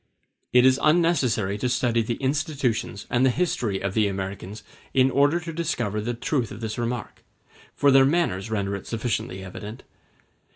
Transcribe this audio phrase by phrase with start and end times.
[0.51, 4.63] It is unnecessary to study the institutions and the history of the Americans
[4.95, 7.23] in order to discover the truth of this remark,
[7.75, 9.83] for their manners render it sufficiently evident.